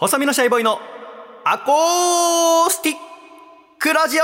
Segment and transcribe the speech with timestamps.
[0.00, 0.78] 細身のシャイボーイの
[1.44, 2.96] アコースティッ
[3.80, 4.22] クラジオ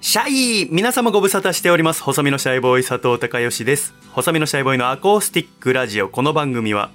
[0.00, 2.02] シャイ皆様ご無沙汰しております。
[2.02, 3.94] 細身のシャイボーイ佐藤孝義です。
[4.10, 6.08] 細身のシャイボーイのアコースティックラジオ。
[6.08, 6.90] この番組は、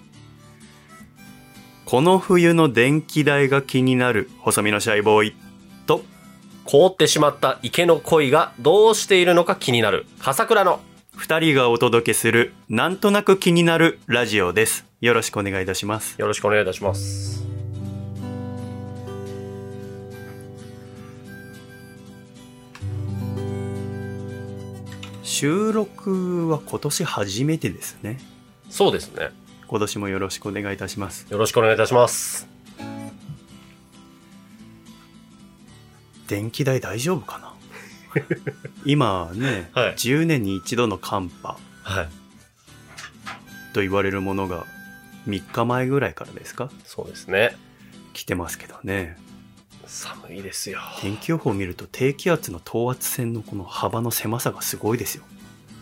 [1.86, 5.36] この冬の電気代が気になる細身のシャイボーイ
[5.86, 6.04] と、
[6.68, 10.82] 凍ってしまった池の鯉がどうしているのか気になる笠倉の
[11.16, 14.86] 二人がお届けするなんとなく気になるラジオです。
[15.00, 16.20] よろしくお願いいたします。
[16.20, 17.46] よろしくお願いいたします
[25.24, 28.18] 収録は今年初めてですね。
[28.70, 29.30] そうですね
[29.68, 31.28] 今年もよろしくお願いいたします。
[31.30, 32.57] よろしくお願いいたします
[36.28, 37.54] 電気代大丈夫かな？
[38.86, 39.94] 今ね、はい。
[39.96, 42.10] 10年に一度の寒波はい。
[43.74, 44.66] と言われるものが
[45.28, 46.70] 3日前ぐらいからですか？
[46.86, 47.56] そうですね。
[48.14, 49.18] 来てますけどね。
[49.86, 50.80] 寒いですよ。
[51.00, 55.24] 天気予報を見ると低気圧の等圧線のこの幅の狭さがすごいですよ。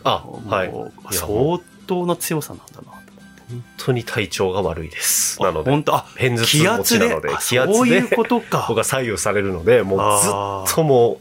[0.04, 0.70] あもうはい
[1.12, 2.92] 相当な強さなんだな。
[3.02, 3.05] と。
[3.48, 5.40] 本当に体調が悪いです。
[5.42, 5.94] なので本当？
[5.94, 8.66] あ偏頭痛気持ちなのであ気圧でそういうことか。
[8.68, 8.76] 僕。
[8.76, 11.18] が左右されるのでもうずっともう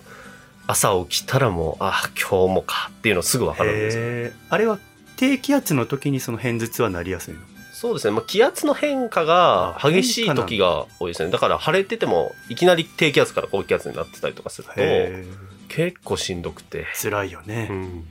[0.68, 4.80] 朝起きたらもうあ今日もかっていうのすぐ分かるんですあれは
[5.16, 7.40] 低気圧の時にその偏頭痛はなりやすいの？
[7.72, 11.30] そうですね、まあ、気圧の変化が激しい時が多いですね。
[11.30, 11.40] だ。
[11.40, 15.26] から晴れててもいきなり低気圧から高気圧になってたりとかするとへ
[15.68, 18.08] 結構しんどくて、ー辛いよね、うん、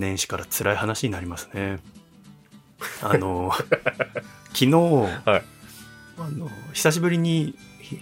[0.00, 1.78] 年始から辛い話になりますね。
[3.02, 3.52] あの
[4.54, 4.72] 昨日、
[5.26, 5.42] あ
[6.18, 8.00] の久しぶりにひ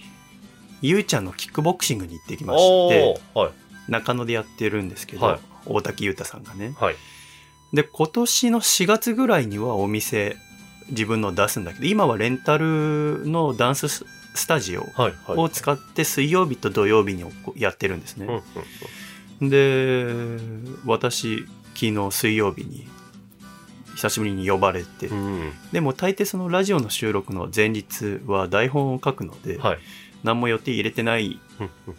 [0.80, 3.52] ゆうちゃんのキックボクシングに行ってきましおてーはい。
[3.88, 5.40] 中野でやってるんですけど、はい。
[5.66, 6.74] 大滝優太さんがね。
[6.78, 6.96] はい。
[7.72, 10.36] で今年の4月ぐらいにはお店
[10.90, 15.12] 自分の出すんだけど今はレンタルのダンスススタジオはいはい。
[15.36, 17.24] を使って水曜日と土曜日に
[17.56, 18.42] やってるんですうんね
[19.40, 19.44] う。
[19.44, 19.48] ん。
[19.50, 20.38] で
[20.86, 21.44] 私
[21.78, 22.88] 昨日水曜日に
[23.94, 25.52] 久しぶりに呼ばれて、うん。
[25.70, 29.78] でも大抵そのラジオの収録の前日は台本を書くので、はい。
[30.24, 31.38] 何も予定入れてない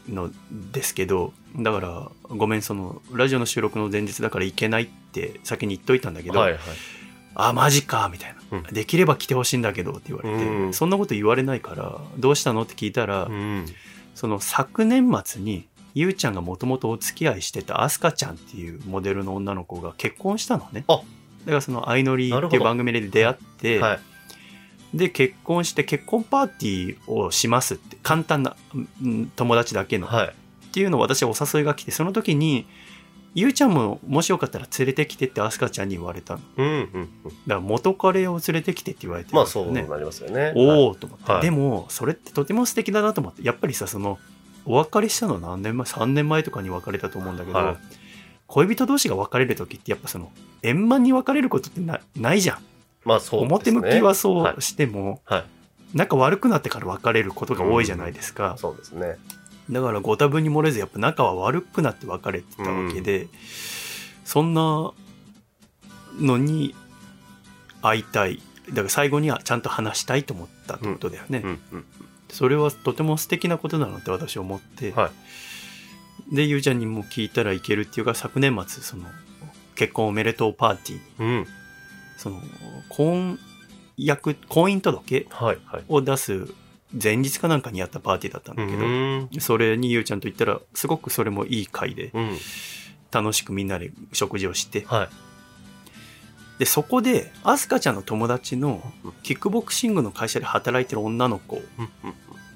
[0.09, 0.29] の
[0.73, 6.59] ですけどだからごめんそのラジオの収録の前日だから行けないって先に言っといたんだけど、はいはい。
[7.35, 8.63] あマジかみたいな、うん。
[8.63, 10.73] できれば来てほしいんだけどって言われて、うん。
[10.73, 12.63] そんなこと言われないからどうしたの？
[12.63, 13.66] って聞いたら、うん。
[14.16, 15.66] その昨年末に
[15.99, 20.85] ゆうちゃんがもともとお付き合いしてたアスカちゃんっていうモデルの女の子が結婚したのね。
[20.87, 20.95] あ。
[20.95, 21.01] だ
[21.47, 23.99] からその相乗りっていう番組で出会って、はい。
[24.93, 28.55] で結婚して結婚パーティーをしますって簡単な
[29.03, 30.27] うん友達だけの、はい。
[30.29, 32.65] っていうのを私はお誘いが来てその時に
[33.35, 36.39] ゆうちゃんももしよかったら連れてきてってアスカちゃんに言われたの。
[36.39, 36.79] だかうんうん。
[36.93, 37.09] うん
[37.45, 40.53] ら元彼を連れてきてって言われてるまあそうなりますよね。
[40.55, 41.41] おおと思って、はい。
[41.41, 43.45] でもそれってとても素敵だなと思って。
[43.45, 44.17] やっぱりさその
[44.69, 47.78] お別れしたの何年前？3年前とかに別れたと思うんだけど、はい。
[48.46, 50.31] 恋人同士が別れる時ってやっぱその
[50.62, 52.57] 円満に別れることってなないじゃん、
[53.03, 55.46] まあそうです表ね向きはそはうしても、はい。
[55.96, 59.18] 仲悪くなってから別れることが多いじゃないですか、そうですね。
[59.72, 63.28] だからご多分に漏れずやっぱ仲は悪くなって別れてたわけで、
[64.24, 64.91] そんな
[66.19, 66.75] のに
[67.81, 68.40] 会いたい。
[68.69, 71.59] だから最後にはちゃんと話したいと思ったってことだよね、うん。
[71.72, 71.86] うん
[72.31, 75.12] それはとても素敵なことなのって私は思って、は
[76.31, 76.35] い。
[76.35, 79.06] でゆうちゃんにも聞いたらいけるっていうか昨年末その
[79.75, 81.47] 結婚おめでとうパーティーにうん。
[82.18, 82.39] その
[82.89, 83.39] 婚
[83.97, 85.84] 約婚姻届はいはい。
[85.88, 86.47] を出す
[87.01, 89.29] 前日かなんかにやったパーティーだったんだけど、うん。
[89.39, 92.38] それにゆうちゃんと言ったらすごくそれもいい会でうん。
[93.12, 95.09] 楽しくみんなで食事をしてはい。
[96.59, 98.84] でそこでアスカちゃんの友達の
[99.24, 101.62] キックボクシングの会社で働いてる女の子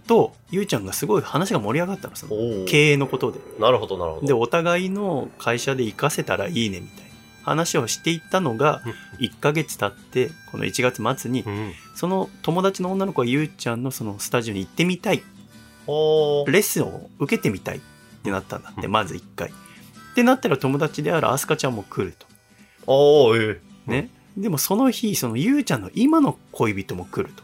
[0.07, 3.39] とゆうちゃんがすごい話が盛り上がったのその経営のことで。
[3.59, 4.27] なるほどなるほど。
[4.27, 7.11] でお互いの会社で活かせたらいいねみたいな
[7.43, 8.81] 話をしていったのが
[9.19, 11.73] 1ヶ月経ってこの1月末にうん。
[11.95, 15.17] その友達の女の子はゆうちゃんのそのスタジオに行ってみたい。
[15.17, 15.23] レ
[15.89, 17.81] ッスンを受けてみたいっ
[18.23, 18.91] てなったんだってうん。
[18.91, 19.49] まず1回。
[19.49, 22.27] ってなったら友達であるアスカちゃんも来ると。
[22.85, 23.91] おーええ。
[23.91, 27.43] ね、でもその日そのゆうちゃんの今の恋人も来ると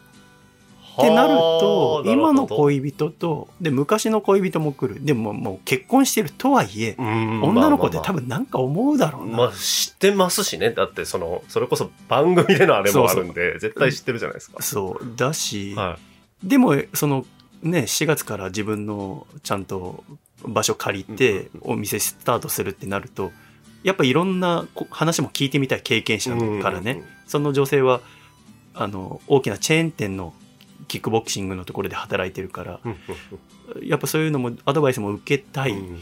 [0.99, 5.03] ってなると今の恋人とで昔の恋人も来る。
[5.03, 10.71] でももう結婚してるとはいえ女の子って多分なんか思うだろうな、まあ知ってますしね。
[10.71, 14.61] だってそのそれこそ番組でのあれもあるんで絶対知ってるじゃないですか。
[14.61, 15.15] そう。
[15.15, 15.97] だし、は
[16.43, 17.25] でもその
[17.61, 20.03] ね、4月から自分のちゃんと
[20.43, 23.31] 場所借りてうんお店スタートするってなると、
[23.83, 28.01] やっぱいろんなこ話も聞いてみたい経験者からね、その女性は、
[28.73, 30.33] あの、大きなチェーン店の
[30.89, 32.95] キックボクシングのところで働いてるから、うん
[33.83, 35.71] やっぱそういうのもアドバイスも受けたい。
[35.71, 35.99] うん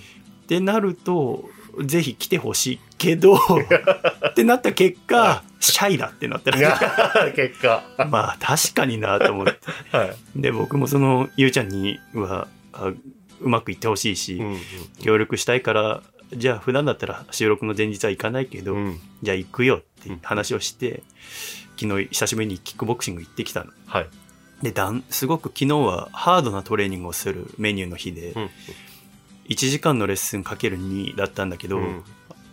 [0.48, 1.50] ってなると、
[1.84, 3.36] ぜひ来てほしいけど、
[4.30, 6.80] ってなった結果、シャイだってなったいら、や
[7.36, 7.84] 結果。
[8.10, 9.60] まあ確かになと思って。
[9.92, 10.16] はい。
[10.38, 12.94] で、僕もその、ゆうちゃんには、あ
[13.42, 14.58] うまくいってほしいし、うん
[15.02, 16.02] 協力したいから、
[16.34, 19.00] じゃあ普段だったら収録の前日は行かないけど、うん。
[19.22, 21.04] じゃあ行くよって話をして、
[21.78, 23.72] 昨日久しぶりにキックボクシング行ってきたの。
[23.86, 24.08] はい
[24.62, 28.50] で、だん、すごく昨日はハードなトレーニングをするメニューの日で、うん
[29.48, 32.04] 1時間のレッスンかける2だったんだけど、うん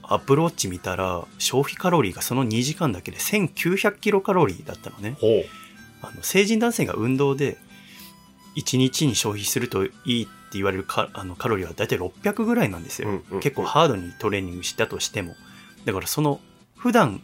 [0.07, 5.17] アップローチ見たら消費カロリーがその2時間だけで1900キロカロリーだったのね。
[6.03, 7.57] あの成人男性が運動で
[8.57, 13.09] 1日に消費するといいって言われるカあのカロリーは大体600ぐらいなんですよ。
[13.09, 15.35] うんうん結構ハードにトレーニングしたとしても。
[15.87, 16.41] だからその
[16.77, 17.23] 普段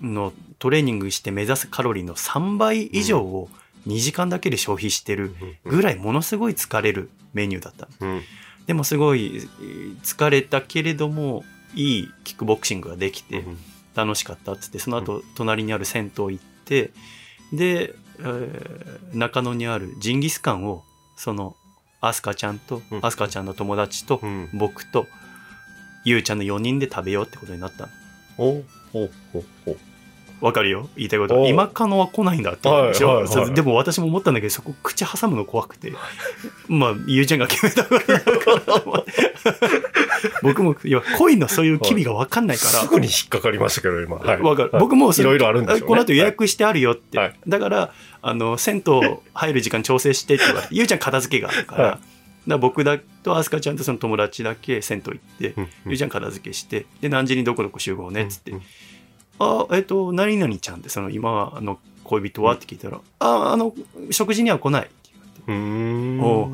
[0.00, 3.48] のトレーニングして目指すカロリーの3倍以上を
[3.86, 5.34] 2時間だけで消費してる
[5.64, 8.12] ぐらいものすごい疲れるメニューだったの。
[8.14, 8.22] うん。
[8.66, 11.44] でもすごいえー疲れたけれども
[11.74, 13.44] いいキックボクシングができて
[13.94, 16.90] 楽しかったっつってその後隣にある銭湯行って
[17.52, 20.84] で、えー中野にあるジンギスカンを
[21.16, 21.56] その
[22.00, 23.06] アスカちゃんとうん。
[23.06, 24.48] アスカちゃんの友達とうん。
[24.54, 25.06] 僕と
[26.04, 27.88] ゆうちゃんの4人で食べようってことになったの。
[28.36, 29.76] ほうほうほうほう
[30.40, 30.88] わかるよ。
[30.96, 31.46] 言いたいこと。
[31.48, 32.68] 今カノは来ないんだって。
[32.68, 33.36] 思うでしょ、はいはい。
[33.36, 35.92] はいでも私も思ったんだけどそこ口挟むの怖くて。
[36.68, 38.00] まあゆうちゃんが決めたから。
[38.00, 39.04] だから
[40.42, 44.16] 僕もいや恋のそういう機微が分かんないから、すぐに引っかかりましたけど今。
[44.16, 44.40] はい。
[44.40, 44.70] わかる。
[44.72, 44.80] はい。
[44.80, 45.86] 僕もいろいろあるんでしょうね。
[45.86, 47.18] この後予約してあるよって。
[47.18, 47.34] はい。
[47.46, 51.98] だから、あの、銭湯入る時間調整してって言われて、ゆうちゃん片付けがあるから、は
[52.46, 52.48] い。
[52.48, 58.62] だ僕だとアスカちゃんとその友達だけ銭湯行って、うんゆうちゃん片付けして、で、何時にどこどこ集合ねっつって、うん
[59.40, 62.54] あ、えっ、と、何々ちゃんって、その今の恋人は？
[62.54, 63.74] って聞いたら、あ、あの、
[64.10, 64.86] 食事には来ない。
[64.86, 64.92] って
[65.48, 66.20] うーん。
[66.20, 66.50] おう。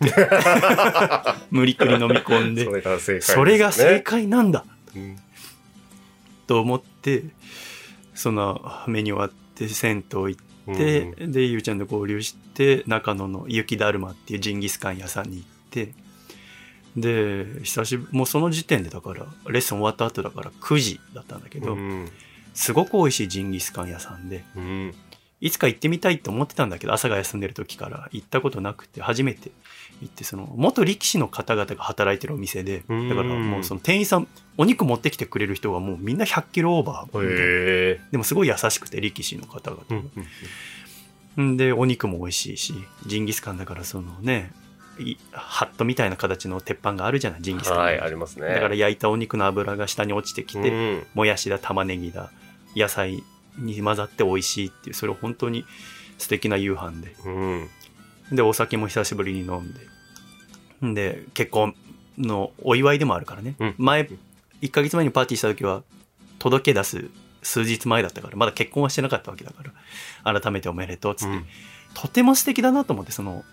[0.00, 0.30] 言われて。
[0.40, 1.34] うん。
[1.58, 2.64] 無理くり飲み込んで。
[2.64, 3.20] そ、れが正解ね。
[3.20, 4.64] それが正解なんだ。
[4.94, 5.16] うん。
[6.46, 7.24] と思って
[8.14, 15.92] そのメニュー終わって銭湯行って、でゆうちゃんと合流して中野の雪だるまっていうジンギスカン屋さんに行って
[16.96, 22.08] で久しぶりもうその時点でだからレッスン終わった後だから9時だったんだけど、うん。
[22.54, 24.94] すごく美味しいジンギスカン屋さんでうん。
[25.40, 29.50] いつか行ってみたいと思ってたんだけど朝が休んでる時から行ったことなくて初めて
[30.00, 33.08] 行ってその元力士の方々が働いてるお店でうん。
[33.08, 39.82] だからもうその店員さんお肉持ってきてくれる人がもうみんな100キロオーバーでもすごい優しくて力士の方々
[41.36, 42.74] うんでお肉も美味しいし
[43.06, 44.63] ジンギスカンだからそのねい
[45.32, 48.48] ハットみたいな形の鉄板があるじゃないジンギスカン、はいありますね。
[48.48, 52.30] だから焼いたお肉の脂が下に落ちてきて、うんもやしだ玉ねぎだ
[52.76, 53.22] 野菜
[53.58, 55.64] に混ざって美味しいっていうそれ本当に
[56.18, 57.14] 素敵な夕飯で。
[57.24, 57.68] うん。
[58.32, 59.80] でお酒も久しぶりに飲んで。
[60.86, 61.74] んで結婚
[62.18, 63.74] のお祝いでもあるからね、うん。
[63.78, 64.08] 前
[64.62, 65.82] 1ヶ月前にパーティーした時は
[66.38, 67.10] 届け出す
[67.42, 69.62] 数日前だったからまだ結婚はしてなかったわけだか
[70.24, 71.46] ら改めておめでとうっつって、うん。
[71.94, 73.44] とても素敵だなと思ってその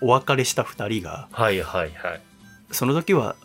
[0.00, 2.20] お別れした2人がはいはいはい。
[2.70, 3.36] その時は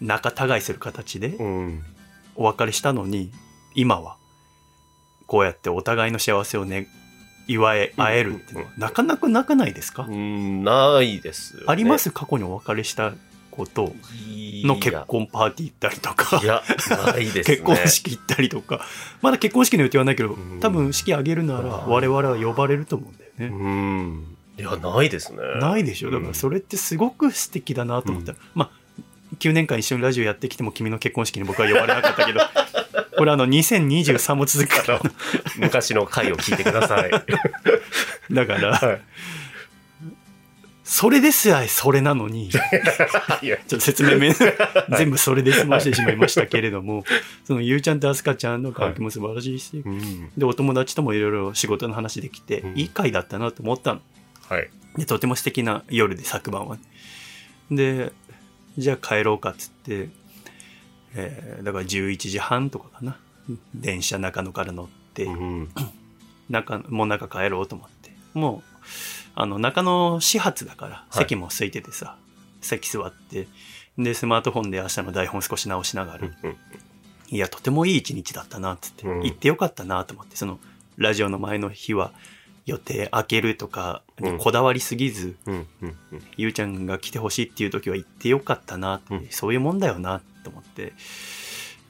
[0.00, 1.84] 仲違いする形でうん。
[2.36, 3.30] お別れしたのに
[3.74, 4.16] 今は
[5.26, 6.88] こうやってお互いの幸せをね
[7.46, 11.66] 祝え合えるっていうのはなかなかなかないですか、うんないですよね。
[11.68, 13.12] あります過去にお別れした
[13.50, 13.92] こと
[14.64, 16.62] の結婚パーティー行ったりとかいや
[17.06, 17.56] ないですね。
[17.56, 18.80] 結婚式行ったりとか。
[19.20, 20.60] まだ結婚式の予定はないけどうん。
[20.60, 25.38] 多分式挙げるなら我々は呼ばれると思うんだよね、うんいやないですね。
[25.60, 26.10] ないでしょ？
[26.10, 28.32] だからそれってすごく素敵だなと思った。
[28.32, 29.02] ら、まあ
[29.38, 32.40] 9年間一緒にラジオやってきても君の結婚式に僕は呼ばれなかったけど
[33.16, 35.00] これあの2023も続くから。
[35.58, 37.10] 昔の回を聞いてください。
[38.32, 39.00] だからはい。
[40.82, 44.34] それですやそれなのに ちょっと説明め
[44.98, 47.04] 全部それで済ましてしまいましたけれども
[47.44, 50.30] そのゆうちゃんとあすかちゃんの関係も素晴らしいし、うん。
[50.36, 52.76] でお友達ともいろいろ仕事の話できて、うん。
[52.76, 54.00] いい回だったなと思ったの
[54.50, 54.70] はい。
[54.96, 56.76] でとても素敵な夜で昨晩は。
[56.76, 56.82] ね
[57.70, 58.12] で
[58.76, 60.08] じゃあ帰ろうかっつって、
[61.14, 63.16] えーだから11時半とかかな。
[63.74, 65.68] 電車中野から乗って、うん
[66.48, 68.10] 中もう中帰ろうと思って。
[68.34, 68.62] もう
[69.34, 71.16] あの中野始発だからい。
[71.18, 72.16] 席も空いててさ、
[72.60, 73.46] 席座って
[73.98, 76.56] でスマートフォンで明日の台本少し直しながら、うん。
[77.28, 79.22] いやとてもいい一日だったなっつって、うん。
[79.22, 80.58] 行ってよかったなと思ってその
[80.96, 82.12] ラジオの前の日は
[82.70, 84.32] 予定開けるとかうん。
[84.36, 86.22] にこだわりすぎず、うんうんうん。
[86.36, 89.26] ゆうちゃんが来てほしいっていう時は行ってよかったなって、うん。
[89.30, 90.92] そういうもんだよなと思って。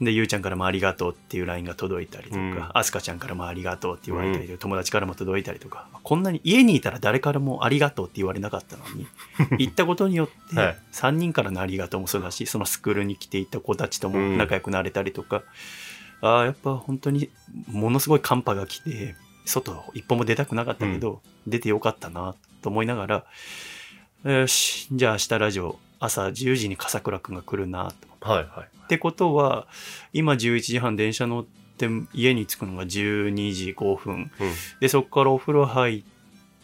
[0.01, 2.55] でゆうちゃんからもありがとうっていう LINE が届いたりとうん。
[2.57, 9.07] かあすかちゃんからもありがとうって言われたりとか、友達からも届いたりとかこんなに家にいたら誰からもありがとうって言われなかったのに
[9.61, 10.77] 行ったことによってはい。
[10.93, 15.43] 3人からのありがとうもそうだしそのスクールに来ていた子たちとも仲良くなれたりとか、
[16.23, 17.29] ああやっぱ本当に
[17.69, 19.15] ものすごい寒波が来て
[19.51, 23.25] 外一歩も出たくなかったけど、出てよかったなと思いながら
[24.25, 28.69] よしじゃあ明日ラジオ朝10時に笠倉くんが来るなとはいはい。
[28.85, 29.67] ってことは
[30.13, 34.31] 今11時半電車乗って家に着くのが12時5分
[34.81, 36.03] でそこからお風呂入っ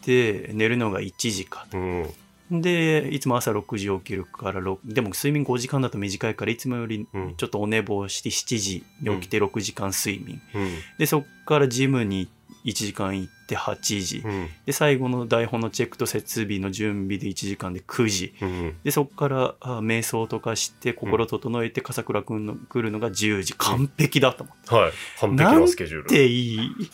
[0.03, 2.05] て寝るのが1時かうん。
[2.51, 2.61] うん。
[2.61, 10.71] でいつも朝6時起きるからろでも睡眠5時間だと短いからいつもよりうんちょっとお寝坊して7時に起きて6時間睡眠、うん。
[10.99, 12.29] でそこからジムに
[12.65, 14.49] 1時間行って8時、うん。
[14.65, 18.33] で最後の台本のチェックと設備の準備で1時間で9時。
[18.41, 18.77] うん。
[18.83, 23.53] でそこからあ瞑想とかして心整えて笠倉くんの来るのが10時。
[23.53, 24.91] 完璧だと思って、はい。
[25.19, 26.05] 完璧なスケジュール。
[26.05, 26.55] ってい。
[26.57, 26.89] い。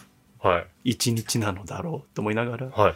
[0.83, 2.95] 一日なのだろうと思いながらはい。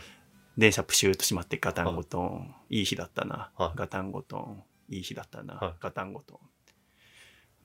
[0.58, 2.56] 電車プシューと閉まってガタンゴトン。
[2.70, 3.78] いい日だったな、はい。
[3.78, 4.64] ガタンゴトン。
[4.90, 5.74] いい日だったな、はい。
[5.80, 6.38] ガタンゴトン。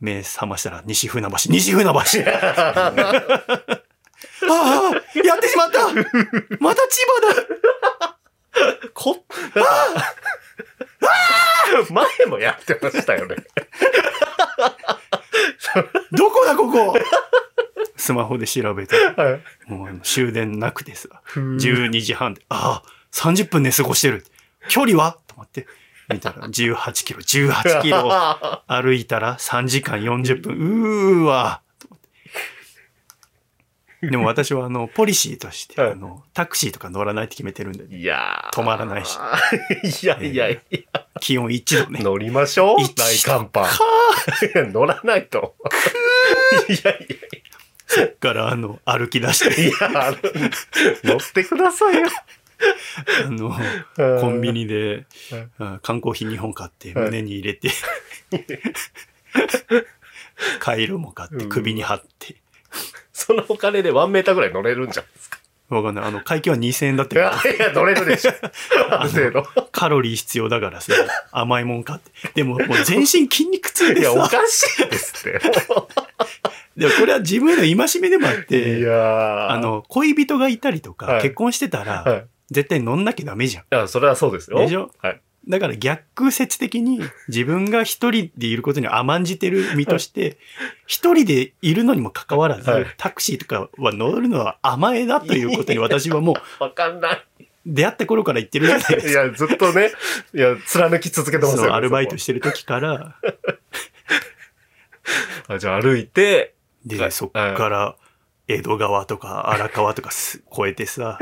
[0.00, 1.36] 目覚ましたら西船橋。
[1.48, 1.92] 西船橋
[4.52, 5.88] ああやってしまった
[6.60, 8.18] また千葉だ
[8.92, 9.24] こ、
[11.90, 13.36] 前もやってましたよね。
[16.12, 16.94] どこだここ？
[17.96, 19.72] スマホで調べてはい。
[19.72, 24.26] もう終電なくてさふ12時半で、ああ、30分寝過ごしてる。
[24.68, 25.18] 距離は？
[25.26, 25.66] と思って、
[26.10, 28.10] 見たら18キロ、18キロ
[28.66, 30.56] 歩いたら3時間40分。
[30.56, 31.62] うーわ
[34.10, 35.92] でも私はあの、ポリシーとして、はい。
[35.92, 38.56] あの、タクシーとか乗らないって決めてるんで、いやー。
[38.56, 39.16] 止まらないし。
[40.04, 40.80] いやいやいや、
[41.20, 42.00] 気温1度ね。
[42.02, 42.82] 乗りましょう。
[42.82, 43.64] 一大寒波。
[44.72, 45.54] 乗らないと。
[46.68, 50.16] いやいーからあの、歩き出して、や、いや、
[51.04, 52.08] 乗ってくださいよ。
[53.26, 53.56] あの、
[54.20, 55.06] コンビニで、
[55.58, 57.04] あ缶コーヒー2本買ってはい。
[57.06, 57.70] 胸に入れて、
[60.58, 62.41] カイロも買って首に貼って、
[63.26, 65.38] そのお金でワンメーターぐらい乗れるんじゃないですか？
[65.68, 66.04] わかんない。
[66.04, 68.32] あの、会計は2000円だったいやけど、いや、乗れるでしょ。
[68.90, 69.42] ある程度。
[69.72, 70.92] カロリー必要だからさ、
[71.30, 72.10] 甘いもん買って。
[72.34, 75.40] でも、もう全身筋肉痛いや、おかしいですって。
[76.76, 82.18] でもこれは自分への戒めでもあっいて、やーあ、の、恋人がいたりとか、はい結婚してたら、はい。
[82.18, 83.64] い絶対乗んなきゃダメじゃん。
[83.70, 84.58] や、それはそうですよ。
[84.58, 84.90] でしょ？
[84.98, 85.20] はい。
[85.48, 90.38] だから逆説的に自分が一人でいることに甘んじてる身として、
[90.86, 97.26] 一人でいるのにもかかわらず、はいタクシーとかは乗るのは甘えだということに私はもうわかんない。
[97.64, 99.24] 出会った頃から言ってるじゃないですか。
[99.24, 99.92] いや、ずっとね、
[100.34, 101.72] いや、貫き続けてますよそう、ね。
[101.72, 103.16] アルバイトししてる時から、
[105.48, 107.96] あ、じゃあ歩いて、で、はいそっから、
[108.48, 111.18] 江戸川とか荒川とかす越えてさ、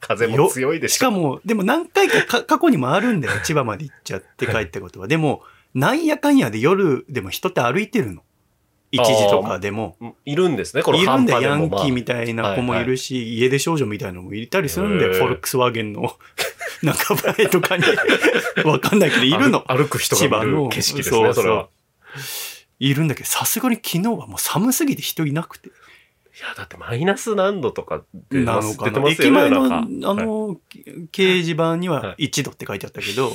[0.00, 0.94] 風も強いでしょ。
[0.96, 3.40] しかも、でも何回かか過去にもあるんだよ。
[3.44, 5.08] 千葉まで行っちゃって帰ったことは。
[5.08, 5.42] でも、
[5.74, 8.22] なんやかんやで夜でも人って歩いてるの。
[8.92, 9.96] 1時とかでも。
[10.24, 15.12] いるんですね、このいるんだよ、ヤンキーみたいな子もいるし、家出少女みたいなのもいたりするんだよ。
[15.14, 16.16] フォルクスワーゲンの
[16.82, 17.84] 中前とかに。
[18.64, 19.64] わかんないけど、いるの。
[19.66, 21.68] 歩歩く人が見る景色ですね、それは。
[22.78, 25.70] いるんだけど、さすがに昨日はもう寒すぎて人いなくて。
[26.38, 29.08] いや、だってマイナス何度とか出なますのかな。
[29.10, 30.56] 駅前の、あの、
[31.10, 32.26] 掲示板にははい。
[32.28, 33.30] 1度って書いてあったけど、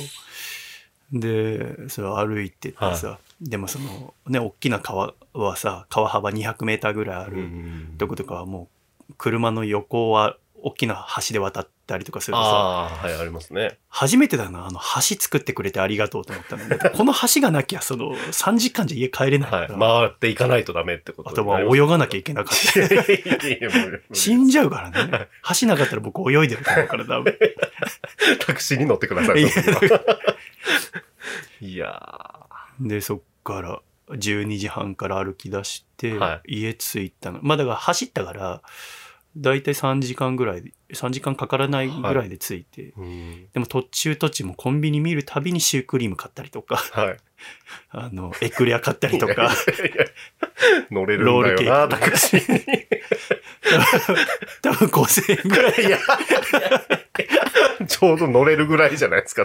[1.12, 7.94] で、それ歩いてってさ、でもその、ね、大きな川はさ、川幅200メーターぐらいあうるん。
[7.98, 8.68] とことかはも
[9.10, 13.78] う、車の横は大きな橋で渡ったりとかするとさ、ああ、はい、ありますね。
[13.88, 16.64] 初めてだな、あの、橋作ってくれてありがとうと思ったの。
[16.96, 19.68] この橋がなきゃ、その、3時間じゃ家帰れないかはい。
[19.68, 24.14] ら、回っていかないとダメってことあとは泳がなきゃいけなかった。
[24.14, 25.28] 死んじゃうからね。
[25.60, 27.36] 橋なかったら僕泳いでると思うから多分。
[28.46, 29.42] タクシーに乗ってください。
[31.60, 32.46] いや
[32.80, 37.40] で、そっから12時半から歩き出して、は家着いたの。
[37.42, 38.62] まあだから走ったから、
[39.36, 47.16] だいたい3時間ぐらいで、3時間かからないぐらいで着いて、ーうんでも途中途中もコンビニ見るたびにシュークリーム買ったりとか、はい。
[47.90, 50.04] あの、エクレア買ったりとか、いやいや
[50.90, 52.86] 乗れるんロールだよな、ケーキタクシーに。
[54.62, 55.86] 多分5000円ぐらい。
[55.86, 56.02] いや、ち
[58.02, 59.44] ちょうど乗れるぐらいじゃないですか。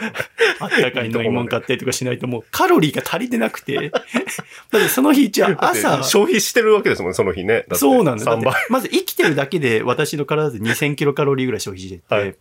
[0.60, 3.92] あったかい飲み物買ったりとかしないともうカロリーが足りてなくて。
[4.72, 7.66] だってその日、じゃあ朝、消費してるわけですもんね、その日ね。
[7.74, 8.26] そうなんだ。
[8.26, 8.56] だっ3て倍。
[8.70, 12.36] まず生きてるだけで私の体で2000キロカロリーぐらい消費してて、はい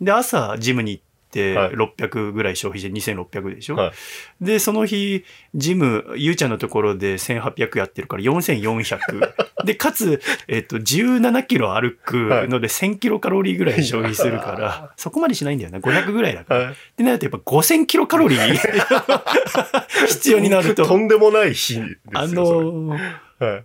[0.00, 1.07] で、朝ジムに行って
[1.56, 3.92] はい600ぐらい消費して2600でしょ、はい
[4.40, 9.32] で、その日、ジム、ゆうちゃんのところで1800やってるから4400。
[9.64, 15.78] で、かつ、えっと、17キロ歩くので1000キロカロリーぐらい消費するから、そこまでしないんだよな。
[15.78, 16.60] 500ぐらいだから。
[16.60, 18.54] はいってなるとやっぱ5000キロカロリー
[20.08, 20.86] 必要になると。
[20.86, 21.88] とんでもない日ですよ。
[22.14, 23.64] あのー、はい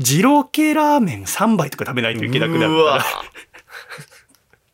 [0.00, 3.04] 二郎系ラーメン3杯とか食べないといけなくなるから。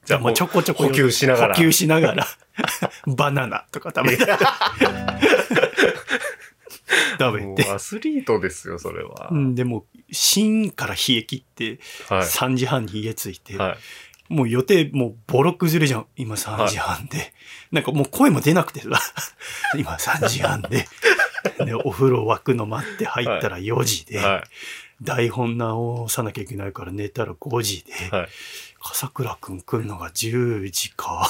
[0.05, 2.27] じゃあもうちょこちょこ補給しながら補給しながら
[3.07, 4.27] バナナとか食べて
[7.19, 9.29] 食べもうて、アスリートですよ、それは。
[9.31, 12.23] うん、でも芯から冷え切ってはい。
[12.23, 14.33] 3時半に家着いて、はい。
[14.33, 17.33] もう予定もうボロ崩れじゃん今3時半で、
[17.71, 18.89] なんかもう声も出なくてさ
[19.77, 20.89] 今3時半で
[21.65, 24.45] でお風呂沸くの待って入ったら4時で、は
[25.03, 28.11] 台本直さなきゃいけないから寝たら5時で、い。
[28.11, 28.29] はい。
[28.85, 31.27] 笠倉くん来るのが10時か。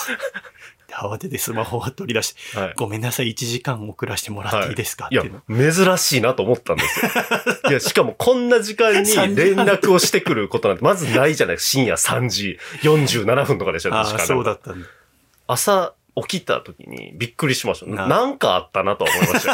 [0.89, 2.75] で 慌ててスマホを取り出して、はい。
[2.77, 7.13] ごめんなさい、1時間遅らせてもらっていいですか、いやっていうの。、珍しいなと思ったんですよ。
[7.71, 14.87] いや、しかもこんな時間に3時連半絡をしてくることなんてまずないじゃない深夜3時47分とかでしょ、ああ、確かそうだったんだ。
[15.47, 17.87] 朝起きた時にびっくりしました。
[17.87, 19.53] ななんかあったなとは思いました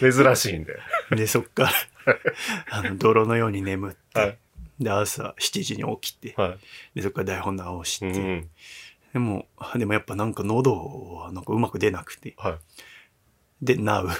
[0.00, 0.02] よ。
[0.12, 0.78] 珍しいんで。
[1.10, 1.72] で、そっから、
[2.70, 4.38] あの、泥のように眠って、はい。
[4.80, 6.58] で、朝7時に起きて、はい。
[6.94, 8.48] で、そっから台本直して、うん。
[9.12, 10.74] でも、でもやっぱなんか喉
[11.16, 13.64] はなんかうまく出なくて、はい。
[13.64, 14.08] で、なう。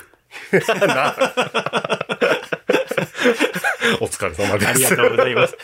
[4.01, 4.69] お疲れ様です。
[4.69, 5.57] ありがとうございます。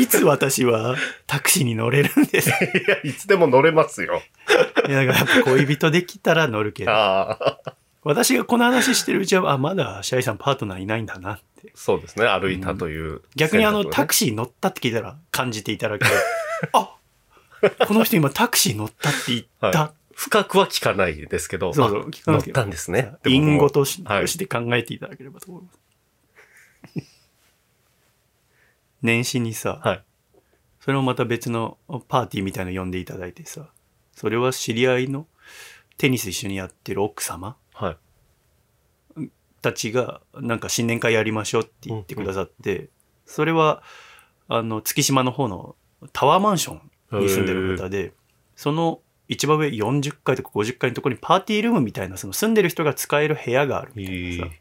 [0.00, 2.48] いつ私はタクシーに乗れるんです？
[2.48, 2.52] い
[2.88, 4.22] や、いつでも乗れますよ。
[4.88, 6.90] いや、だからやっぱ恋人できたら乗るけど。
[8.04, 11.72] 私がこの話してるうちは、あ、まだシャイさんパートナーいないんだなって。
[11.74, 12.26] そうですね。
[12.26, 16.10] 歩いたという、逆にあの、タククシー乗ったって聞いたら感じていただける。
[16.72, 16.96] あ
[17.86, 19.78] この人今タクシー乗ったって言った。
[19.78, 23.14] は深くは聞かないですけど、そうそうあ聞乗ったんですね。
[23.24, 25.78] 隠語とし,、はいて考えていただければと思います。
[29.02, 30.04] 年始にさ、はい。
[30.80, 33.68] それもまた別のパーティーみたいなの呼んでいただいてさ、
[34.12, 35.26] それは知り合いの
[35.96, 37.96] テニス一緒にやってる奥様は
[39.18, 39.28] い。
[39.60, 42.88] たちが、なんか新年会やりましょうって言ってくださって、
[43.26, 43.82] それは、
[44.48, 45.76] あの、月島の方の
[46.12, 46.80] タワーマンショ
[47.12, 48.12] ンに住んでる方で、
[48.56, 54.52] その一番上40階とか50階のところにパーティールームみたいな、その住んでる人が使える部屋があるみたいなさ、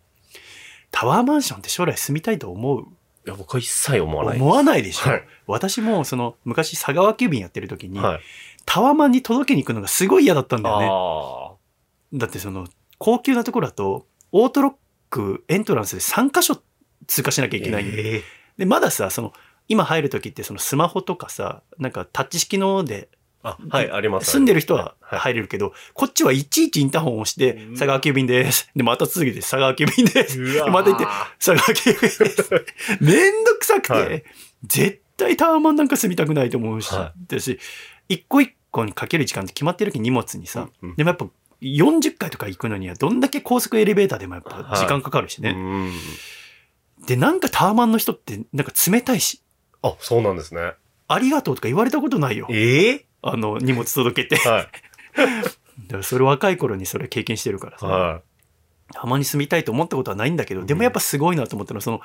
[0.91, 2.81] タワーマンションって将来住みたいと思う？
[3.25, 4.37] いや、僕は一切思わない。
[4.37, 8.19] 思わないでしょ、はい私もその昔佐川急便やってる時に、はい。
[8.65, 10.87] タワマンに届けに行くのがすごい嫌だったんだよね。
[10.89, 11.51] あ
[12.13, 12.67] だってその
[13.01, 14.73] 高級なところだとオートロッ
[15.09, 16.61] クエントランスで3箇所
[17.07, 17.59] 通過しなきゃあ。
[17.59, 17.83] いけない。
[17.83, 18.23] んで、え。
[18.59, 19.33] でまださその
[19.67, 23.09] 今入る時ってそのスマホとかさなんかタッチ式ので
[23.41, 24.29] あ、はい、あります。
[24.29, 25.19] 住んでる人ははい。
[25.19, 30.37] 入れるけど、こっちはいちいちインターホンを押してうん「佐川急便です」でまた続けて「佐川急便です」
[30.69, 31.07] また言って
[31.43, 32.23] 「佐川急便です」
[33.01, 34.23] めんどくさくて、はい。
[34.63, 37.59] 絶対タワマンなんか住みたくないと思うし、はだし
[38.07, 40.95] 一個一個にかける時間って決まってるけど荷物にさ、うんうん。
[40.97, 41.27] でもやっぱ
[41.61, 45.91] 40回とか行くのにはどんだけ高速エレベーターでもやっぱ時間かかるしね、うん。
[47.05, 49.41] でなんかタワマンの人ってなんか冷たいし。
[49.81, 50.73] あ、そうなんですね。
[51.07, 52.47] ありがとうとか言われたことないよ。
[52.49, 54.47] ええあの荷物届けて。
[54.47, 54.67] はい。
[55.87, 58.21] だからそれ若い頃にそれ経験してるからさ、は
[58.93, 62.01] たまに住みたいと思ったことはないんだけど、でもやっぱすごいなと思ったのは、その、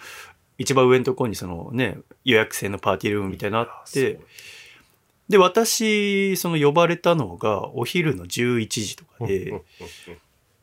[0.58, 4.20] 一番上のところにそのね、予約制のパーティールームみたいなのあって、
[5.28, 9.28] で、私、その呼ばれたのがお昼の11時とかい。
[9.28, 9.62] で、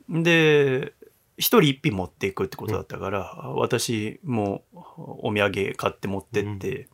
[0.09, 0.93] で、
[1.37, 6.87] 一人一品持っていくってことだったから、私もお土産買って持ってって、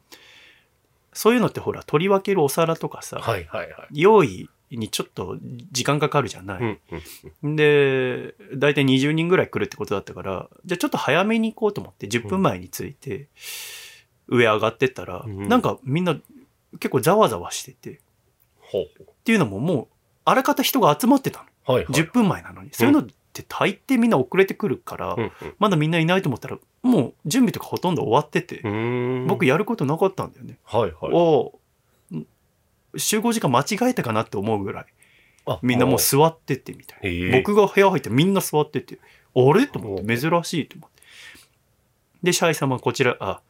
[1.13, 3.87] そういうのってほら、取り分けるお皿とかさ、はいはいはい。
[3.91, 5.37] 用意にちょっと
[5.71, 6.61] 時間かかるじゃない。
[6.61, 6.79] うん
[7.43, 13.27] うんで、大体20人ぐらい来るってことだったから、じゃあちょっと早めに行こうと思って、10分前に着いて、
[14.27, 16.15] 上上がってったら、うんなんかみんな
[16.73, 17.99] 結構ざわざわしてて、っ
[18.61, 18.85] ほ
[19.23, 19.87] ていうのももう、
[20.25, 21.45] あらかた人が集まってたの。
[21.67, 21.71] う。
[21.73, 21.93] はいはい。
[21.93, 22.69] 10分前なのに。
[22.71, 29.27] そういうのって大抵みんな遅れてくるから、うんまだみんないないと思ったら、もう準備とかほとんど終わってて、うん。
[29.27, 30.57] 僕やることなかったんだよね。
[30.63, 30.93] はいはい。
[31.11, 31.59] お
[32.15, 32.25] ん
[32.97, 34.85] 集合時間間違えたかなって思うぐらい。
[35.45, 37.09] あみんなもう座っててみたいな。
[37.09, 38.99] へえ僕が部屋入ってみんな座ってて、
[39.35, 39.67] あれ？
[39.67, 40.99] と思って、珍しいと思って。
[42.23, 43.41] で、シャイ様こちら、あ、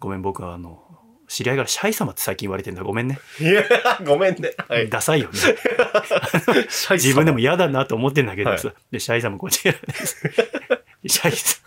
[0.00, 0.82] ごめん、僕はあの、
[1.34, 2.84] 知り合いからシャイ様って最近言われてんだ。
[2.84, 3.18] ごめんね。
[3.40, 3.64] いや、
[4.06, 4.54] ごめんね。
[4.68, 4.88] はい。
[4.88, 5.34] ダサいよね。
[5.36, 5.58] シャイ
[6.68, 8.68] 様自分でも嫌だなと思ってんだけどさ。
[8.68, 10.30] はで、シャイ様こちらです。
[11.06, 11.64] シャイ様。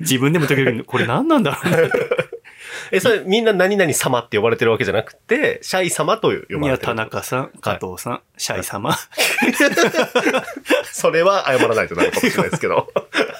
[0.00, 1.88] 自分でも時々、これ何なんだろうな。
[2.92, 6.60] え、それみんな何々様って呼ばれてるわけじゃなくて、シャイ様と呼ばれてる。
[6.66, 8.96] いや、田中さん、加藤さん、シャイ様。
[10.92, 12.92] それは謝らないとなるかもしれないですけど。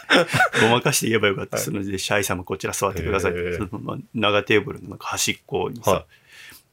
[0.61, 1.57] ごまかして言えばよかった。
[1.57, 3.33] はいそので、シャイ様こちら座ってください。
[3.33, 6.07] そのまあ長テーブルのなんか端っこにさ、は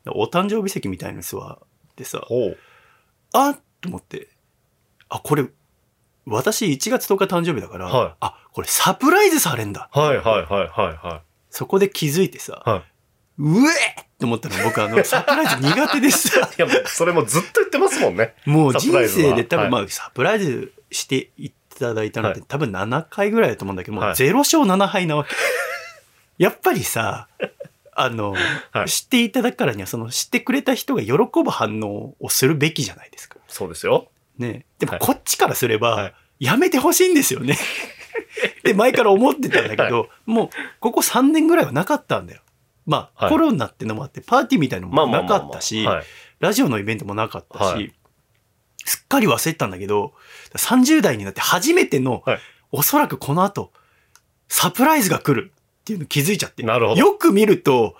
[0.07, 1.59] お誕生日席みたいに座っ
[1.95, 2.25] てさ。
[3.33, 4.29] あっと思って、
[5.09, 5.45] あ、これ、
[6.25, 9.89] 私1月10日誕生日だから、はいあ、これサプライズされんだ。
[9.91, 12.69] はいはいはいはいはそこで気づいてさ、い。
[12.69, 12.83] は
[13.39, 16.55] うえって思ったの僕あの、 サプライズ苦手でさ、い。
[16.57, 18.35] いや、もうそれもずっと言ってますもんね。
[18.45, 25.31] もう人生で多分、はいまあサプライズしていただいたのって、はい多分7回ぐらいだと思うんだけども、はい0勝7敗なわけ。
[26.37, 27.27] やっぱりさ、
[27.93, 28.35] あの、
[28.71, 31.13] はい知っていただくからには、その知ってくれた人が喜
[31.43, 33.37] ぶ反応をするべきじゃないですか。
[33.47, 34.09] そうですよ。
[34.37, 34.65] ね。
[34.79, 37.55] でもはいこっちからすれば、はいやめてほしいんですよね。
[38.65, 42.41] で、前から思ってたんだけど、もう、ここ3年ぐらいはなかったんだよ。
[42.87, 46.05] まあ、はいコロナってのもあって、パーティーみたいのもなかったし、はい。
[46.39, 47.93] ラジオのイベントもなかったし、はい
[48.85, 50.13] すっかり忘れてたんだけど、
[50.55, 52.39] 30代になって初めての、はい
[52.71, 53.71] おそらくこの後、
[54.47, 56.63] サプライズが来るっていうの気づいちゃって。
[56.63, 57.95] なるほどよく見ると、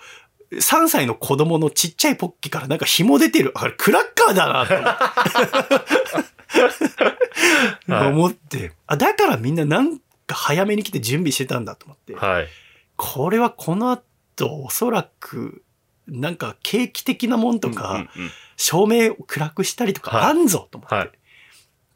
[0.54, 3.52] 3歳の子供のちっちゃいポッキからなんか紐出てる。
[3.56, 4.66] あれ、クラッカーだな
[7.86, 8.74] と 思って。
[8.88, 12.16] あ、だからみんななんか早めに来て準備してたんだと思って。
[12.16, 12.48] はい。
[12.96, 15.64] これはこの後、おそらく、
[16.08, 21.12] なんか景気的なもんとか、うんうん照明を暗くしたりとかはいあんぞと思って、はい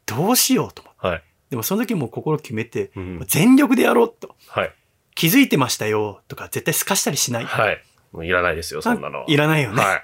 [0.06, 1.06] どうしようと思って。
[1.06, 1.22] はい。
[1.50, 4.36] でもその時もう心決めて、うん全力でやろうと。
[4.46, 4.72] はい。
[5.16, 7.44] 気づいてましたよとか絶対透かしたりしない。
[7.44, 7.82] はい。
[8.12, 9.24] もういらないですよ、そんなのは。
[9.26, 9.82] いらないよね。
[9.82, 10.00] は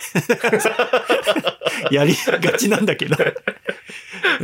[1.91, 1.95] い。
[1.95, 3.17] やりがちなんだけど。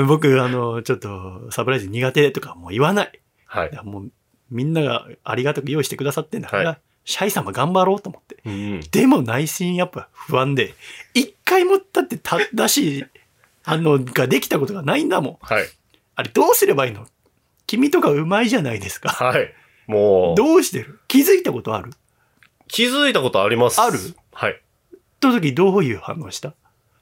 [0.07, 3.21] 僕、あの、ちょっとサプライズ苦手とかもう言わない。
[3.47, 4.13] はいもう
[4.51, 6.79] みんながありがたく用意してくださってんだから、は
[7.09, 8.37] シャイ様頑張ろうと思って。
[8.45, 8.81] うん。
[8.91, 10.75] でも内心やっぱ不安で、
[11.15, 13.05] 一回もだって正しい
[13.63, 15.39] 反応ができたことがないんだもん。
[15.41, 15.65] はい。
[16.17, 17.07] あれどうすればいいの？
[17.67, 19.09] 君とかうまいじゃないですか。
[19.09, 19.55] はい。
[19.87, 21.01] もう、どうしてる？
[21.09, 21.93] 気づいたことある？
[22.67, 23.81] 気づいたことあります。
[23.81, 23.99] ある？
[24.35, 24.61] はい。
[25.19, 26.53] と時どういう反応した？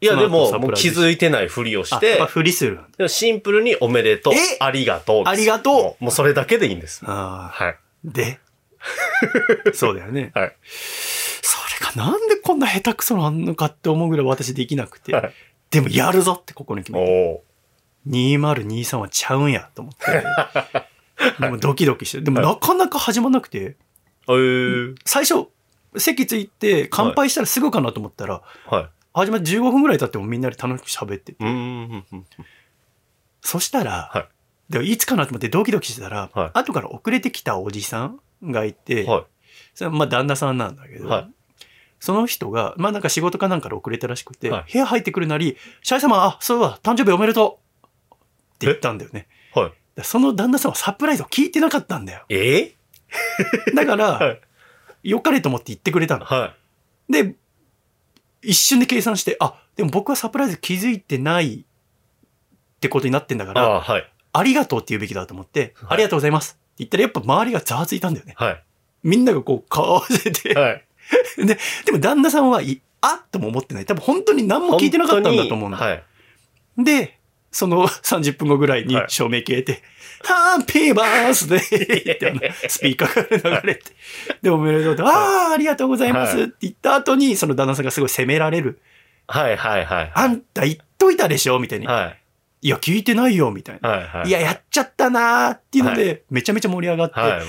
[0.00, 2.78] いや、でも、もう気づいてないふりをしあ、てやっぱ、ふりする。
[3.08, 4.36] シンプルにおめでとうえ？
[4.60, 5.24] ありがとう。
[5.26, 6.04] ありがとうもう。
[6.04, 7.02] もうそれだけでいいんです。
[7.04, 7.64] ああ。
[7.64, 7.76] はい。
[8.04, 8.38] で？
[9.74, 10.32] そうだよね。
[10.36, 10.56] はい。
[11.42, 15.14] それがなんでこんな下手くそなんのかって思うぐらい私できなくて。
[15.14, 15.32] はい
[15.70, 17.42] でもやるぞって心に決めて。
[17.44, 20.22] お2023はちゃうんやと思って。
[21.40, 22.20] でもドキドキして。
[22.20, 23.58] でもなかなか始まんなくて。
[23.58, 23.74] ー。
[24.28, 24.94] えー。
[25.04, 25.48] 最初、
[25.96, 28.88] 席ついて乾杯したらすぐかなと思ったら、はい。
[29.12, 31.36] 始まって15分ぐらい経ってもみんなで楽しく喋ってて。
[31.40, 32.04] うーん。
[33.40, 34.28] そしたら、はい
[34.68, 39.24] でもいつかなと思ってドキドキしてたら、はい後から遅れてきたおじさんがいて、はい。
[39.74, 41.30] それはまあ旦那さんなんだけど、はい
[41.98, 47.58] その人が、まあなんか仕事かなんかで遅れたらしくて、はい部屋入ってくるなり、シャイ様、あ、そうだ、誕生日おめでと
[48.10, 48.18] うっ
[48.58, 49.26] て言ったんだよね。
[49.54, 49.72] はい。
[49.96, 52.24] でその旦那さんはサプライズを聞いてなかったんだよ。
[52.28, 52.74] え？
[53.74, 54.40] だから、はい
[55.02, 56.24] 良かれと思って言ってくれたの。
[56.26, 56.54] は
[57.08, 57.36] で、
[58.42, 63.54] 一瞬で計算して、あ、でも僕はサプライズ気づいてないってことになってんだかい。
[63.54, 64.12] ら、あはい。
[64.32, 68.34] ありがとうって言うべきだと思って、はいありがとうございます言ったらやっぱ周りがざわついたんだよね。
[68.36, 68.62] はい。
[69.02, 70.84] みんながこう顔合わせて、はい。
[71.38, 73.86] で、でも旦那さんはい、あっとも思ってない。
[73.86, 75.78] 多分本当に何も聞いてなかったんだと思うんだ。
[75.78, 76.02] はい。
[76.78, 77.18] で、
[77.52, 79.82] その30分後ぐらいにはい照明消えて、
[80.22, 83.82] ハッピーバースデー ってあのスピーカーから流れて、
[84.42, 88.80] で、おめでとうって、ああ、ありがとうございますって言った後に、その旦那さんがすごい責められる。
[89.28, 89.56] はい。
[89.56, 89.84] はい。
[89.84, 90.12] はい。
[90.14, 91.86] あんた言っといたでしょみたいに。
[91.86, 92.18] はい。
[92.62, 93.88] いや、聞いてないよみたいな。
[93.88, 94.06] はい。
[94.06, 94.28] はい。
[94.28, 97.42] いや、やっちゃったなーっていうので、めちゃめちゃ盛り上がって、はい。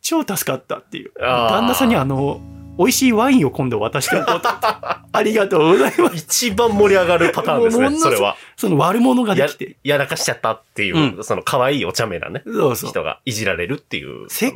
[0.00, 1.12] 超助かったっていう。
[1.18, 2.40] 旦那さんにあの、
[2.78, 4.48] 美味しいワインを今度渡しておこうと。
[4.48, 6.16] ありがとうございます。
[6.16, 8.36] 一番盛り上がるパターンですね、それは。
[8.56, 9.76] その悪者がでやきて。
[9.84, 12.90] やらかしちゃったっていう、うその可愛いお茶目なね、そうそう。
[12.90, 14.30] 人がいじられるっていう。
[14.30, 14.52] せっ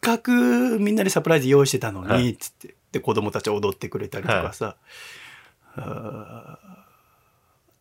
[0.00, 2.74] かくみんなでサプライズ用意してたのに、はいつって。
[2.92, 4.76] で、子供たち踊ってくれたりとかさ。
[5.76, 6.58] あ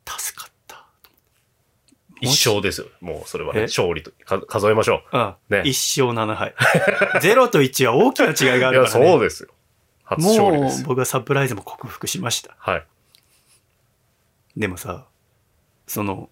[0.08, 0.51] ー助かった。
[2.22, 2.88] 一生ですよ。
[3.02, 3.64] もうそれはね、え？
[3.64, 6.54] 勝利とか数えましょあね一勝7敗。
[7.22, 8.74] 0と1は大きな違いがあう。
[8.74, 9.12] いや、るからね。
[9.12, 9.50] そうですよ。
[10.04, 10.86] 初勝利もですよ。
[10.86, 12.56] う僕はサプライズも克服しました。
[12.58, 12.88] はい。
[14.58, 15.08] でもさ、
[15.88, 16.30] その、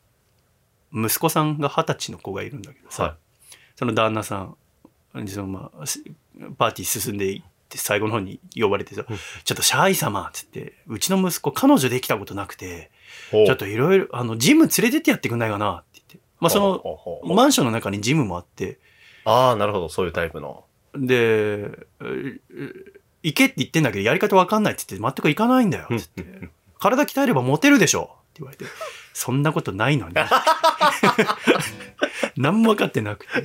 [0.93, 3.15] 息子さんが二十歳の子がいるんだけどさ、はい。
[3.75, 4.57] その旦那さん、
[5.27, 6.03] そのまあ、し
[6.57, 12.91] パーティー進んでいって最後の方に呼ばれてさ、うんちょっとシャイ様っつって、うちの息子彼女できたことなくて、
[13.31, 16.19] ちょっといろいろ、あの、ジム連れてってやってくんないかなって言って。
[16.39, 18.79] まあその、マンションの中にジムもあって、
[19.25, 20.65] ああ、なるほど、そういうタイプの。
[20.95, 21.69] で、
[23.21, 26.49] 行けって言ってんだけど、やり方わかんないって言って、全く行かないんだよ、つって。
[26.79, 28.65] 体鍛えればモテるでしょって言われて、
[29.13, 30.15] そんなことないのに。
[32.37, 33.43] 何も分かってなくて。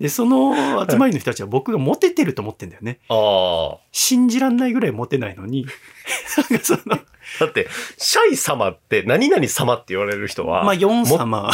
[0.00, 2.98] で、その集まりの人たちは僕がモテてると思ってんだよね。
[3.08, 5.66] あ信じらんないぐらいモテないのに、
[6.50, 7.00] なんかその、あ。
[7.40, 11.50] だって、シャイ様って何々様って言われる人は、まあ、ヨン様、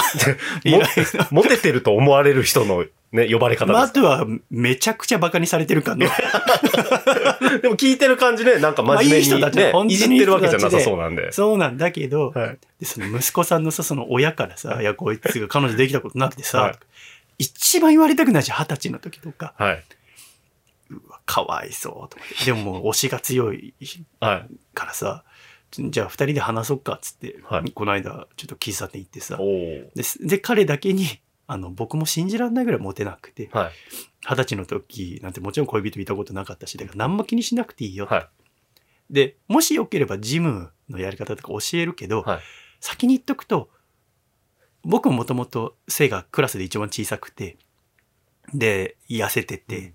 [1.30, 6.06] モテてると思われる人のね、呼ばれ方まあ、あでとは、めちゃくちゃバカにされてるかの。
[6.06, 6.12] す。
[7.60, 11.32] でも聞いてる感じね、なんか真面目まあいい人にたちね、いじってるわけじゃなさそうなんで。
[11.32, 16.74] そうなんだけど、はいでその息子さんのさ、その親からさ、いや、こいつが彼女できたことなくてさ、はい
[17.40, 19.84] 一番言われたくないし、二十歳の時とか、はい。
[20.90, 22.44] うわかわいそうと思って。
[22.44, 23.72] でももう推しが強い
[24.20, 24.54] はい。
[24.74, 25.24] からさ、
[25.70, 31.06] じゃあ二人で話そっかっつって、はいこの間ちょっと喫茶店行ってさ、でで、彼だけに、
[31.46, 33.72] あの、僕も信じられないぐらいモテなくて、はい。
[34.28, 38.04] 二十歳の時なんてもちろん恋人いたことなかったし、だから何も気にしなくていいよ。
[38.04, 38.28] はい。
[39.08, 42.40] で、もしよければジムのやり方とか教えるけど、はい。
[42.80, 43.70] 先に言っとくと、
[44.84, 47.56] 僕ももともと背がクラスで一番小さくて、
[48.54, 49.94] で、痩せてて、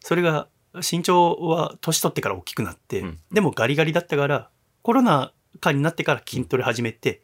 [0.00, 4.50] それが身長は年取ってから大きくなって、うんでもガリガリだったから、
[4.82, 7.22] コロナ禍になってから筋トレ始めて、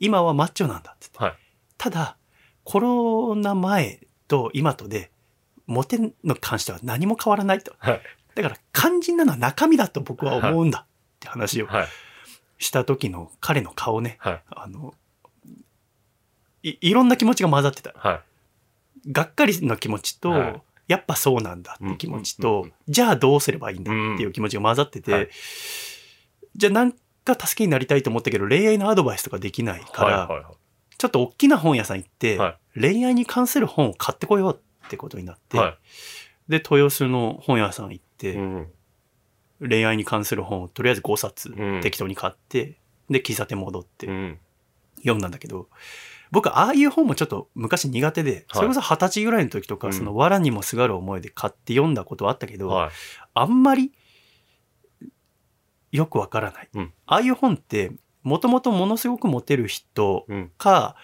[0.00, 1.18] 今はマッチョなんだっつって。
[1.18, 1.34] はい。
[1.78, 2.16] ただ、
[2.64, 5.10] コロナ前と今とで、
[5.66, 7.74] モテの関しては何も変わらないと。
[7.78, 8.00] はい。
[8.34, 10.86] だから肝心なのは中身だと僕は思うんだっ
[11.20, 11.86] て話をはい。
[12.58, 14.16] した時の彼の顔ね。
[14.18, 14.42] はい。
[14.50, 14.94] あの、
[16.70, 17.92] い、いろんな気持ちが混ざってた。
[17.96, 18.22] は
[19.06, 19.12] い。
[19.12, 25.28] がっかりの気持ちと、はいやっぱそうなんだって気持ちと、うんうんうんじゃあどうすればいいんだっていう気持ちが混ざってて、はい
[26.54, 26.92] じゃあなん
[27.24, 30.42] か助けになりたいと思ったけど、恋愛のアドバイスとかできないから、はい。
[30.42, 30.54] はい。
[30.96, 35.76] ちょっと大きな本屋さん行って、は恋愛に関する本を買ってこようってことになって、は
[36.48, 38.36] で、豊洲の本屋さん行って、い。
[38.36, 38.68] うん。
[39.60, 42.78] 恋愛に関する本をとりあえず5冊うん適当に買って、
[43.10, 44.38] で、喫茶店戻ってうん。
[44.98, 45.68] 読んだんだけど、
[46.30, 52.90] 僕、ああいう本もちょっと昔苦手で、それこそ二十歳ぐらいの時とか、うんその、藁にもすがる思いで買って読んだことはあったけど、はい。
[53.34, 53.92] あんまり
[55.92, 56.68] よくわからない。
[56.74, 60.50] うんああいう本って、もともとものすごくモテる人うん。
[60.58, 60.96] か、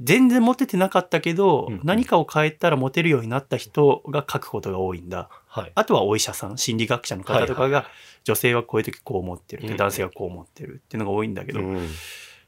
[0.00, 5.28] 全然モテてなかったけど、うん何かを変えたらモテるようになった人が書くことが多いんだ。
[5.46, 5.72] はい。
[5.74, 7.92] あとはお医者さん、心理学者の方とかがはいはいはい、
[8.24, 11.88] 女性はこういう時こう思ってる、うん男性はこう思ってるっていうのが多いんだけど、うん。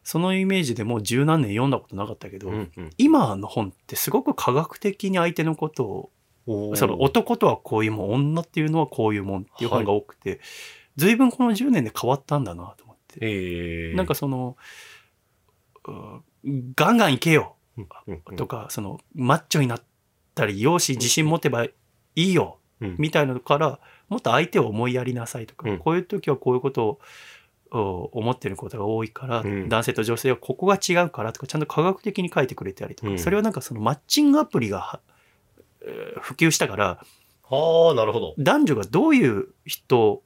[0.05, 2.71] そのイメージでもう十何年読んだことなかったけど、うん。
[2.77, 6.11] うん今の本ってすごく科学的に相手のこと
[6.47, 10.41] を、その男とはこういうもん、女っていうのはこういうもんっていう本が多くて、
[10.97, 13.19] 随分この10年で変わったんだなと思って。
[13.21, 13.95] ええ。
[13.95, 14.57] なんかその、
[15.87, 16.23] うん
[16.75, 17.55] ガンガンいけよ
[18.37, 19.83] とか、その、マッチョになっ
[20.35, 21.73] たり、容姿自信持てばい
[22.17, 26.99] いようんみたいなのから、もっと相手を思いやりなさいとか、うんこういう時はこういうことをお
[27.81, 35.01] 思ってることが多いから、うん男性と女性はここが違うからとか、ちゃんと科学的に書いてくれてたりとか、うんそれはなんかそのマッチングアプリがは、
[35.83, 37.05] えー普及したから、
[37.49, 38.35] はあ、なるほど。
[38.39, 40.23] 男女がどういう人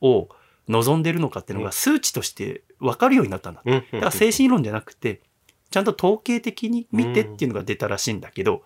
[0.00, 0.28] を
[0.68, 3.62] 望んでるのかっていうのうんが数値として分かるようになったんだ。
[3.64, 3.72] うん。
[3.72, 5.20] だだから精神論じゃなくて、
[5.70, 8.62] ちゃんと統計的に見てっていうのが出たらしいんだけど、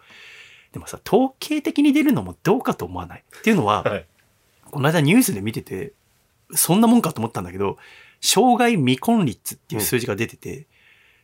[0.72, 3.24] でもさ、統計的に出るのもどうかと思わない。
[3.38, 4.06] っていうのは、はい。
[4.70, 5.92] この間ニュースで見てて、
[6.52, 7.78] そんなもんかと思ったんだけど、
[8.24, 10.66] 障害未婚率っていう数字が出てて、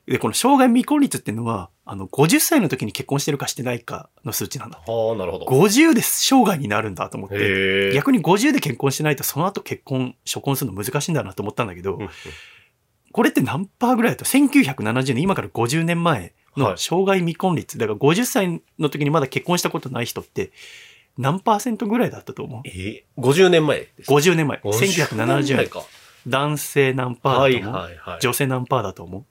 [0.06, 4.80] で、この障害未婚率っていうのは、あの、50歳の時に結婚してるかしてないかの数値なんだ。
[4.86, 5.46] はあ、なるほど。
[5.46, 7.92] 50で生涯になるんだと思って。
[7.94, 11.98] 逆に50で結婚してないとその後結婚、初婚するの難しいんだなと思ったんだけど、
[13.12, 17.78] これって何パーぐらいだと ?1970 年、今から50年前はいの障害未婚率。
[17.78, 20.50] だから50歳の時にまだ結婚したことない人って
[21.16, 22.62] 何パーセントぐらいだったと思う？
[22.66, 24.58] えー、50年前ですか ?50 年前。
[24.58, 25.56] 50年1970年。
[25.56, 25.84] 前か。
[26.26, 28.18] 男性何パはいーだと思う、はいはい。
[28.20, 29.24] 女性何パーだと思う？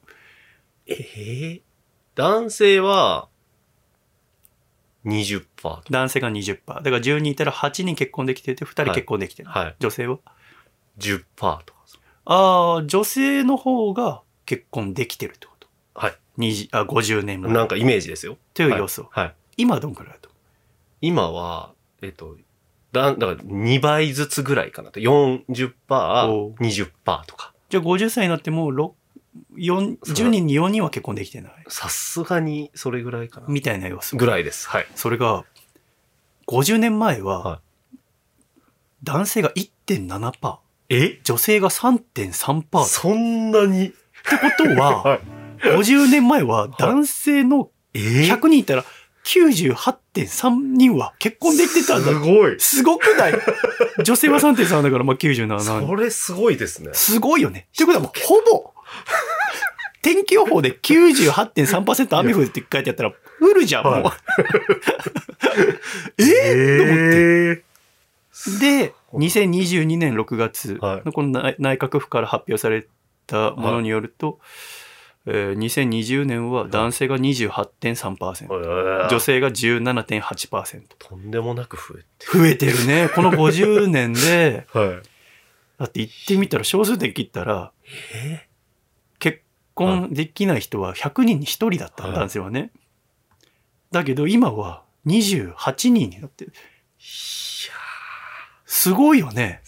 [0.88, 1.62] えー、
[2.15, 3.30] 男性は
[5.06, 5.84] 20%とか。
[5.89, 6.60] 男性が20%。
[6.67, 9.49] だから10人いたら8人結婚できてて2人結婚できてる。
[9.49, 9.75] はい。
[9.80, 10.19] 女性は
[10.97, 11.63] ？10%とか。
[12.25, 15.67] ああ、女性の方が結婚できてるってこと？
[15.93, 16.13] はい。
[16.38, 18.38] 20あ50年前なんかイメージですよ。
[18.54, 19.08] という要素。
[19.12, 19.23] はい。
[19.25, 20.30] はい今はどんくらいだと
[21.02, 22.38] 今は、えっと、
[22.91, 24.99] だ、だから2倍ずつぐらいかなと。
[24.99, 25.73] 40%、
[26.28, 26.89] お20%
[27.25, 27.54] とか。
[27.69, 28.91] じゃあ50歳になっても6
[29.58, 31.54] 4そう10人に4人は結婚できてない。
[31.67, 33.47] さすがにそれぐらいかな。
[33.47, 34.17] みたいな要素。
[34.17, 34.67] ぐらいです。
[34.69, 34.88] はい。
[34.95, 35.45] それが、
[36.47, 37.62] 50年前は、は
[39.04, 40.58] 男性が1.7%、
[40.89, 41.19] え？
[41.23, 42.84] 女性が3.3%。
[42.84, 43.91] っそんなに？
[43.91, 43.95] て
[44.41, 45.19] ことは、 はい。
[45.62, 48.86] 50年前は男性のえ？100人いたら
[49.30, 52.15] 98.3人は結婚できてたんだす。
[52.20, 52.60] ごい。
[52.60, 53.34] すごくない？
[54.04, 55.88] 女性は3.3だから、まあ97人。
[55.88, 56.89] それすごいですね。
[56.94, 57.68] すごいよね。
[57.74, 58.74] っていうことはもう、ほぼ、
[60.02, 63.94] 天気予報で98.3%雨降るって書いてあったら、降るじゃん、もう。
[63.96, 64.13] はい
[66.18, 67.63] ええ
[68.60, 72.88] で、2022年6月はいのこの内内閣府から発表され
[73.28, 74.39] たものによると、
[75.32, 80.82] えー2020年は男性が28.3%、女性が17.8%。
[80.98, 82.38] とんでもなく増えて。
[82.38, 83.10] 増えてるね。
[83.13, 84.89] この50年で、 はい。
[85.78, 87.72] だって行ってみたら小数点切ったら、
[88.13, 88.48] え
[89.20, 89.42] 結
[89.76, 92.72] 婚できない人は100人に1人だったの、はい男性はね。
[93.92, 96.52] だけど今は28人になってる。
[96.52, 96.54] い
[97.68, 97.74] や
[98.65, 99.62] すごいよね。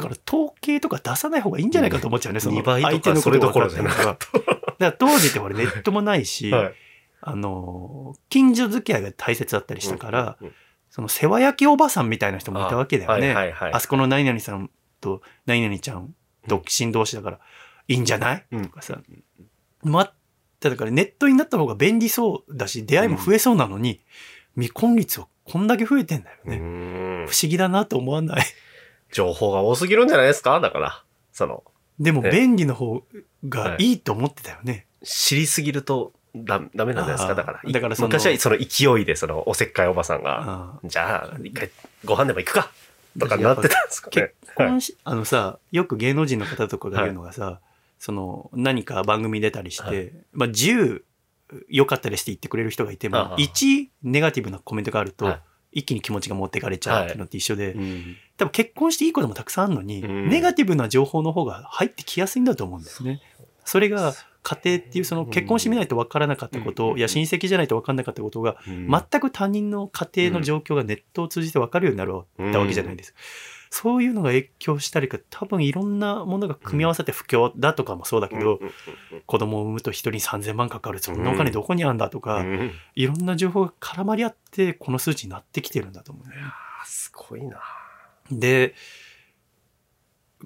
[0.00, 2.40] だから統計とか出さない方がいいんじゃないかと思っちゃうね。
[2.40, 4.56] その2倍と相手のかそれどころじゃなかってるから。
[4.56, 6.74] だから当時ってほら ネットもないし、はい。
[7.20, 10.54] あの、近所付き合いが大切だったりしたから、うんうん
[10.90, 13.34] その世話焼きおばさんみたいな人もいたわけだよね。
[13.34, 14.70] はいはいはいあそこの何々さん
[15.02, 16.14] と何々ちゃん、
[16.46, 17.40] 独身同士だから、
[17.88, 18.98] いいんじゃない、うんとかさ。
[19.82, 20.14] まっ
[20.60, 24.00] ただからネットになった方が便利そうだし、出会いも増えそうなのに、
[24.54, 26.56] 未婚率はこんだけ増えてんだようね。
[26.56, 28.42] ん不思議だなと思わない？
[29.12, 30.60] 情報が多すぎるんじゃないですか？
[30.60, 31.64] だから、その、
[31.98, 33.02] でもね便利の方
[33.48, 34.86] がいいと思ってたよね。
[35.02, 37.34] 知りすぎるとダダメなんじゃないですか？
[37.34, 37.72] だから。
[37.72, 41.70] だから昔はその勢いで、その、おせっかいおばさんが、じゃあ、一回
[42.04, 42.70] ご飯でも行くか
[43.18, 44.32] とかなってたんですかね。
[44.44, 44.54] 結。
[44.54, 47.60] 婚し、あのさ、よく芸能人の方とかが言うのがさ、
[47.98, 50.12] その、何か番組出たりして、はい。
[50.32, 51.02] まあ、10
[51.68, 55.40] 良かったですって言ってくれる人がいても、ああ1ネガティブなコメントがあると、はい。
[55.80, 60.28] 一気に気持ちが持ってかれちゃうっていうのって一緒で、うん多分結婚していいこともたくさんあるのに、うん。
[60.28, 63.20] ネガティブな情報の方が入ってきやすいんだと思うんだよね。
[63.64, 66.98] それが家庭っていうその結婚してみないと分からなかったこと、うん。
[66.98, 68.88] いや親戚じゃないと分からなかったことが、うん。
[68.88, 72.24] 全く他人の家庭の状況がネットを通じて分かるようになるわ
[72.66, 73.12] けじゃないです。
[73.12, 73.18] か。
[73.70, 78.70] そういうのが影響したりか、多分いろんなものが組み合わさって不況だとかもそうだけど、うん
[79.26, 82.72] 子供を産むと一人に3000万かかる、そんなお金どこにあるんだとか、うん。
[82.94, 86.34] いろんな情報が絡まり合って、この数値になってきてるんだと思うね。
[86.38, 87.60] あーすごいな。
[88.30, 88.74] で、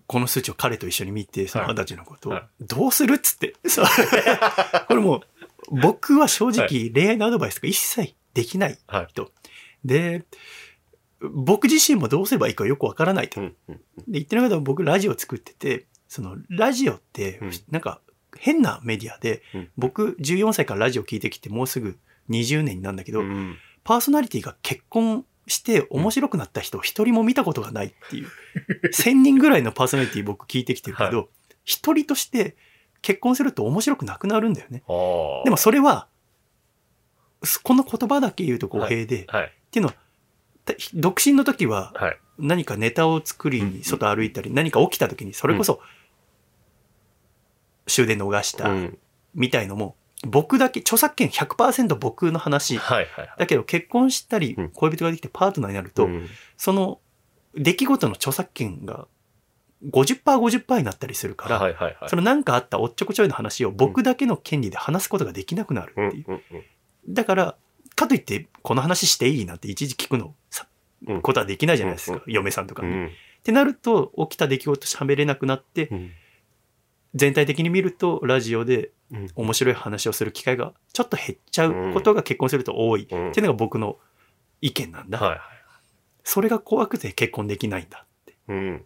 [0.07, 3.55] この数値を彼と一緒に見て、そのはい二十歳のことを、はいどうするっつって。
[4.89, 5.23] これも
[5.71, 9.07] う、僕は正直恋愛のアドバイスとか一切できないはい。
[9.09, 9.33] 人。
[9.85, 10.25] で、
[11.21, 13.41] 僕自身もどうすればいいかよくわからないと。
[13.41, 13.55] で、
[14.09, 18.01] 言ってなかったら僕ラジオ作ってて、そのラジオってうん、なんか
[18.37, 28.29] 変なメディアで、うん僕14歳からラジオ聞いてきてもうすぐ20年になるんだけど、うんパーソナリティが結婚して面白くなった人一人も見たことがないっていう。
[28.93, 31.29] 1000人ぐらいのパーソナリティ僕聞いてきてるけど、
[31.65, 32.57] 一人として
[33.01, 34.83] 結婚すると面白くなくなるんだよね。
[35.45, 36.07] でもそれは、
[37.63, 39.45] この言葉だけ言うと語弊で、はい。
[39.47, 39.95] っていうのは、
[40.65, 42.19] た独身の時ははい。
[42.39, 45.81] 何かネタを作りに外歩いたり、何か起きた時にそれこそ
[47.87, 48.99] 終電逃したうん
[49.35, 52.79] みたいのも、僕だけ、著作権100%僕の話。
[52.79, 53.35] はいはいはい。
[53.39, 57.01] だけど結婚したりうん恋人ができてパートナーになると、うんその
[57.55, 59.07] 出来事の著作権が
[59.91, 62.09] 50%50% になったりするから、はいはいはい。
[62.09, 66.25] その何かあったおっちょこちょいの話を僕だけの権利で話すことができなくなるっていう。
[66.29, 66.65] うんうんうん
[67.09, 67.57] だから、
[67.97, 70.37] かといって、この話していいなんて一時聞くの
[71.21, 72.23] ことはできないじゃないですか。
[72.25, 72.89] うん嫁さんとかに。
[72.89, 73.11] っうん
[73.43, 76.13] てなると、起きた出来事喋れなくなって、うん
[77.15, 83.07] 全体的に見ると、ラジオでうん面白い話をする機会がちょっと減っちゃうことが結婚すると多い。
[83.11, 83.99] うんっていうのが僕の
[84.61, 85.19] 意見なんだ。
[85.19, 85.39] はいはい。
[86.25, 88.37] それが怖くて結婚できないんだって。
[88.49, 88.85] うん。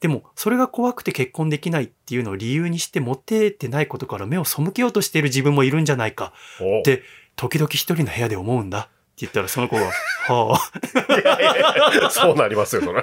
[0.00, 6.32] でも、それが怖くて結婚できないっていうのを理由にして、モテてないことから目を背けようとしている自分もいるんじゃないか。
[6.60, 7.02] おで
[7.36, 8.78] 時々一人の部屋で思うんだ。
[8.80, 9.86] って言ったら、その子が、
[10.28, 13.02] はあ、いやいやそうなりますよ、それ。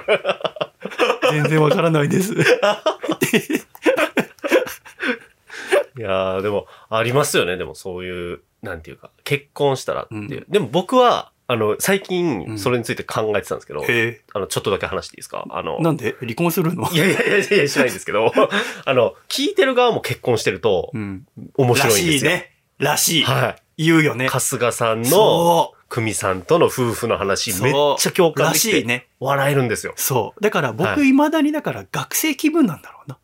[1.32, 2.34] 全然わからないです。
[5.98, 7.56] いやーでも、ありますよね。
[7.56, 10.20] でもそういう、なんていうか、結婚したらっていう。
[10.20, 15.44] うんでも僕は、あの、最う近、んそれについて考えてたんですけど、へあの、ちょっとだけ話していいですか？
[15.50, 16.16] あのえ、、なんで？
[16.20, 16.90] 離婚するの？
[16.90, 18.32] いやいやいやいや、しないんですけど、
[18.86, 21.26] あの、聞いてる側も結婚してるとうん。
[21.56, 22.30] 面白らいんですよ。
[22.30, 22.50] しいね。
[22.78, 23.24] らしい。
[23.24, 24.28] は言うよねい。。
[24.28, 28.32] 春日さんの、そ久美さんとの夫婦の話、めっちゃ共う。
[28.38, 29.06] ら感できて、しいね。
[29.20, 29.92] 笑えるんですよ。
[29.96, 30.42] そう。
[30.42, 33.18] だからは僕、い未だにだから学生気分なんだろうな。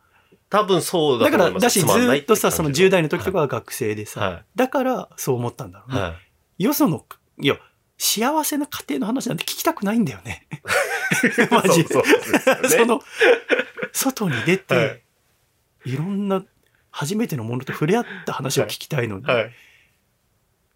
[0.51, 1.51] 多分そうだだから。
[1.53, 6.01] だし、ずっとさ、その10代の時とかはは学生でさ、はいだからそう思ったんだろうね。
[6.01, 6.15] は
[6.59, 6.65] い。
[6.65, 7.07] よその、
[7.41, 7.57] いや、
[7.97, 10.49] 幸せな家庭の話なんて聞きたくないんだよね。
[11.51, 11.95] マジで。
[11.95, 13.01] そうそうねその、
[13.93, 15.03] 外に出て、はい
[15.85, 16.45] い、ろんな
[16.91, 19.51] 初めてのものと触れ合った話を聞きたいのに、はい。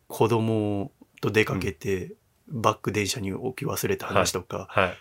[0.06, 2.12] 子供と出かけて、
[2.48, 4.98] バック電車に置き忘れた話とか、はい。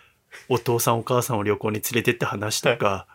[0.48, 3.13] お父さんお母さんを旅行に連れてった話とか、はい。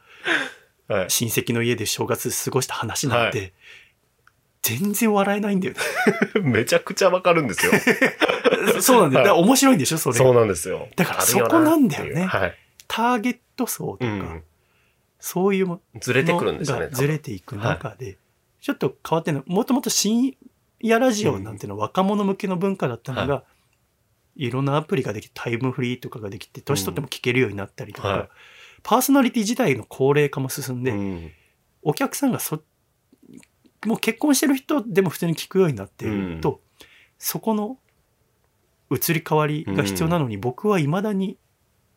[1.07, 3.53] 親戚の家で正月過ごした話なんて、
[4.61, 5.79] 全然笑えないんだよね。
[6.41, 7.71] めちゃくちゃわかるんですよ。
[8.81, 9.25] そうなんだよ。
[9.27, 10.17] だ面白いんでしょ、それ。
[10.17, 10.89] そうなんですよ。
[10.95, 12.57] だからそこなんだよねはい。
[12.87, 14.43] ターゲット層とか、うん。
[15.19, 16.89] そういうもずれてくるんですよね。
[16.91, 18.17] ずれていく中で、
[18.61, 20.35] ちょっと変わってんの、もともと深
[20.79, 23.43] 夜ラジオなんていうのは若者向けの文化だったのが、
[24.35, 28.29] い、ろんなアプリができて、タイムフリーとかができて、年取っても聞けるようになったりとか、はい
[28.83, 31.31] パーソナリティ自体の高齢化も進んで、うん。
[31.81, 32.61] お客さんがそ、
[33.85, 36.61] もう結婚してる人でも普通に聞くようになってると、
[37.17, 37.77] そこの
[38.91, 41.37] 移り変わりが必要なのに、僕はいまだに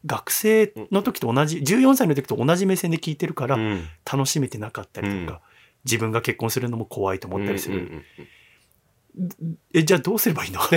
[0.06, 3.88] 学生の時と同じ、14歳の時と同じ目線で聞いてるから、うん。
[4.10, 5.38] 楽しめてなかったりとか、うん。
[5.84, 7.76] 自分が結婚するのも怖いと思ったりする。
[7.76, 9.58] うんうんうん。
[9.74, 10.60] え、じゃあどうすればいいの？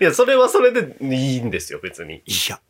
[0.00, 2.16] いや、それはそれでいいんですよ、別に。
[2.26, 2.60] いや、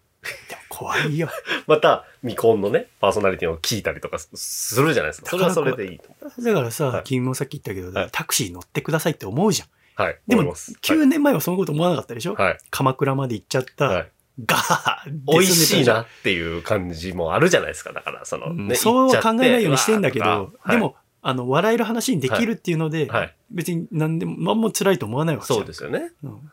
[0.78, 1.28] 怖いよ。
[1.66, 5.30] また、未婚のね、パーソナリティを聞いたりとかすするじゃないですか。
[5.30, 9.68] それはそれでいいと思だからさ、はい君もさっき言ったけど、はいタクシー乗ってくださいって思うじゃん。
[9.68, 9.70] う。
[10.00, 10.18] はい。
[10.28, 12.58] でも、思います9年前はそのこと思わなかったでしょ、はい。
[12.70, 14.10] 鎌倉まで行っちゃった、はい。
[14.46, 17.92] ガー 美味しいなっっていう感じもあるじゃないですか。
[17.92, 18.76] だから、その、ね。
[18.76, 23.10] そうは考えないようにしてんだけどで、も、あの、笑える話にできるっていうので。
[23.50, 26.12] 別に何でも、何も辛いと思わないわけそうですよね。
[26.22, 26.52] うん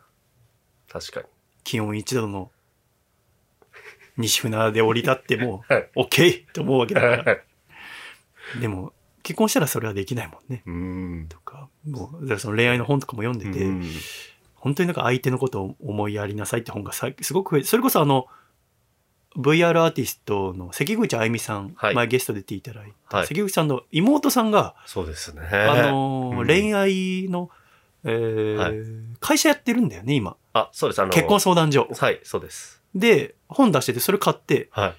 [0.88, 1.26] 確かに。
[1.66, 2.52] 気温1度の
[4.18, 5.90] 西船で降り立っても、 はい。
[5.96, 6.46] OK!
[6.54, 7.24] と思うわけだから。
[7.24, 7.42] はい
[8.62, 8.94] でも、
[9.24, 10.62] 結婚したらそれはできないもんね。
[10.68, 11.26] うん。
[11.28, 13.84] とか、もう、その恋愛の本とかも読んでて、うん
[14.66, 18.26] 本当になんか相手のことを思いやりなさいって本がさすごくそれこそあの、
[19.38, 25.44] VR アーティストの関口あゆみさん、はい前ゲスト出ていただいた、はい関口さんの妹さんが、そうですね。
[25.52, 27.52] あのーうん恋愛の、
[28.06, 30.36] えーはい会社やってるんだよね、今。
[30.54, 31.02] あ、そうです。
[31.02, 31.88] あの、結婚相談所。
[32.00, 32.82] はい、そうです。
[32.96, 34.96] で、本出してて、それ買って、はい。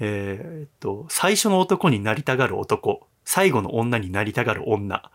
[0.00, 5.10] えーっと、最初の男になりたがる男、最後の女になりたがる女。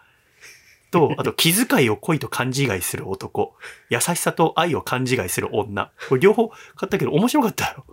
[0.91, 3.55] と、 あと、気遣いを恋と勘違いする男、
[3.89, 5.91] 優しさと愛を勘違いする女。
[6.07, 7.85] これ両方買ったけど面白かったよ。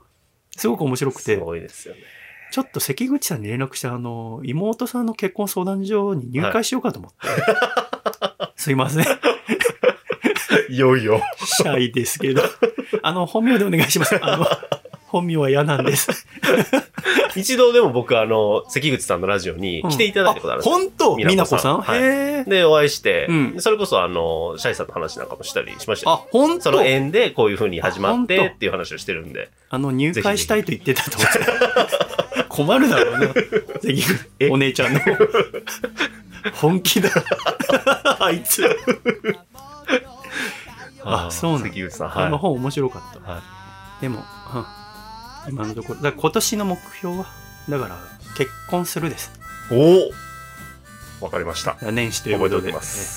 [0.57, 2.01] すごく面白くすて、ごいですよね。
[2.53, 7.27] ちょっと関口さんに連絡して、あの、妹さんの結婚相談所に入会しようかと思って。
[8.57, 9.05] すいません。
[10.69, 11.23] いよいよ。
[11.45, 12.43] シャイですけど。
[13.03, 14.19] あの、本名でお願いします。
[14.23, 14.47] あの、
[15.07, 16.27] 本名は嫌なんです。
[17.37, 20.75] 一度でも僕、あの、関口さんのラジオに来ていただいたことあるんですよ。
[20.75, 21.17] 本当？
[21.17, 22.45] 美奈子さんはい。
[22.49, 26.63] で、お会いして、うんそれこそ、あの、シャイさんの話なんかもしたりしましたあよ。、本当？
[26.65, 29.51] その縁でこういう風に始まってっていう話をしてるんで。
[29.69, 32.45] あの、入会したいと言ってたと思って。
[32.49, 33.29] 困るだろうな。
[33.29, 33.35] 関
[33.83, 34.03] 口
[34.41, 34.49] え？
[34.51, 35.01] お姉ちゃんの。
[36.55, 37.11] 本気だ。
[38.19, 38.65] あいつ。
[41.07, 42.19] あそうなんだ関口さん。
[42.19, 43.19] あのは本面白かった。
[43.19, 43.35] い。
[43.35, 43.41] は
[43.99, 44.01] い。
[44.03, 44.65] でも、うん
[45.49, 47.27] 今のところ、だ今年の目標は、
[47.69, 47.97] だから、
[48.37, 49.31] 結婚するです。
[49.71, 50.11] お
[51.23, 51.77] おわかりました。
[51.93, 52.75] 年始ということで、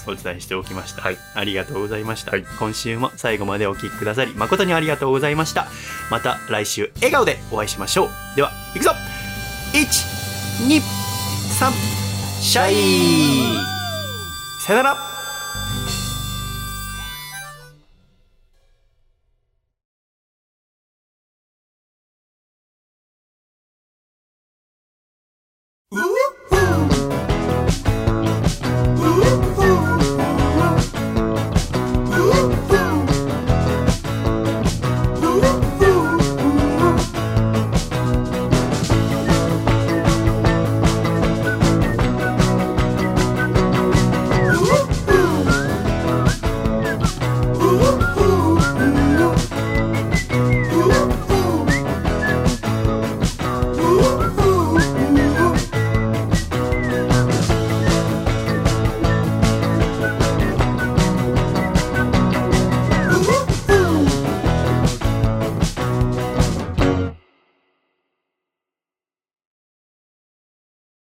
[0.08, 1.02] お伝えしておきました。
[1.02, 1.18] はい。
[1.34, 2.32] ありがとうございました。
[2.32, 5.68] はい今週も最後までお聞きくださり、誠にありがとうございました。
[6.10, 8.10] また来週、笑顔でお会いしましょう。
[8.36, 8.92] では、いくぞ
[9.74, 9.80] !1、
[10.68, 12.00] 2、3、
[12.42, 13.58] シャイ
[14.62, 15.09] さよなら